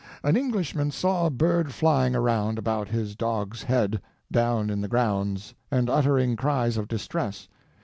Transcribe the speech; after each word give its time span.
An 0.23 0.35
Englishman 0.35 0.89
saw 0.89 1.27
a 1.27 1.29
bird 1.29 1.75
flying 1.75 2.15
around 2.15 2.57
about 2.57 2.87
his 2.87 3.15
dog's 3.15 3.61
head, 3.61 4.01
down 4.31 4.71
in 4.71 4.81
the 4.81 4.87
grounds, 4.87 5.53
and 5.69 5.91
uttering 5.91 6.35
cries 6.35 6.75
of 6.75 6.87
distress. 6.87 7.47